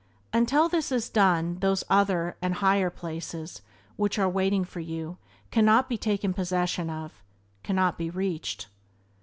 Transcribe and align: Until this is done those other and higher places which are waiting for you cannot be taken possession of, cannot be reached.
Until 0.33 0.67
this 0.67 0.91
is 0.91 1.09
done 1.11 1.59
those 1.59 1.83
other 1.87 2.35
and 2.41 2.55
higher 2.55 2.89
places 2.89 3.61
which 3.97 4.17
are 4.17 4.27
waiting 4.27 4.63
for 4.65 4.79
you 4.79 5.19
cannot 5.51 5.87
be 5.87 5.95
taken 5.99 6.33
possession 6.33 6.89
of, 6.89 7.21
cannot 7.61 7.99
be 7.99 8.09
reached. 8.09 8.65